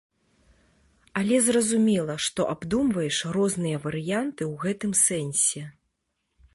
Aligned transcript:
Але 1.21 1.37
зразумела, 1.49 2.15
што 2.29 2.41
абдумваеш 2.55 3.21
розныя 3.39 3.77
варыянты 3.87 4.43
ў 4.51 4.65
гэтым 4.65 4.91
сэнсе. 5.07 5.63